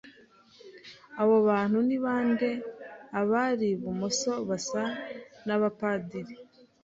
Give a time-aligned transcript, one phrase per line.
[1.21, 2.49] Abo bantu ni bande
[3.19, 4.83] Abari ibumoso basa
[5.45, 6.33] nabapadiri